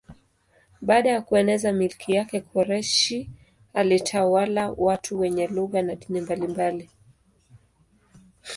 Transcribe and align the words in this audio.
Baada 0.81 1.09
ya 1.09 1.21
kueneza 1.21 1.73
milki 1.73 2.13
yake 2.13 2.41
Koreshi 2.41 3.29
alitawala 3.73 4.71
watu 4.77 5.19
wenye 5.19 5.47
lugha 5.47 5.81
na 5.81 5.95
dini 5.95 6.21
mbalimbali. 6.21 6.89